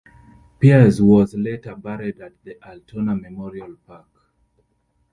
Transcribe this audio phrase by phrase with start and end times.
[0.59, 4.09] Peirce was later buried at the Altona Memorial Park.